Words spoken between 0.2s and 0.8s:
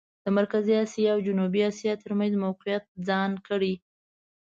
د مرکزي